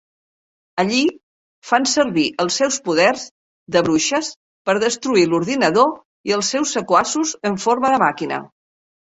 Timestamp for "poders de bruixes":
2.89-4.31